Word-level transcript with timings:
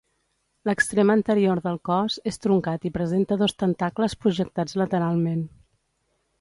L'extrem 0.69 1.11
anterior 1.15 1.61
del 1.65 1.77
cos 1.91 2.17
és 2.33 2.41
truncat 2.47 2.89
i 2.91 2.93
presenta 2.97 3.39
dos 3.45 3.55
tentacles 3.65 4.19
projectats 4.25 4.77
lateralment. 4.85 5.49